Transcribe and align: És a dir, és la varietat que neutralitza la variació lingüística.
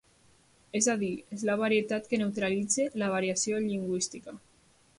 És 0.79 0.85
a 0.93 0.95
dir, 1.01 1.09
és 1.35 1.43
la 1.49 1.57
varietat 1.63 2.09
que 2.13 2.19
neutralitza 2.21 2.89
la 3.03 3.13
variació 3.17 3.61
lingüística. 3.67 4.35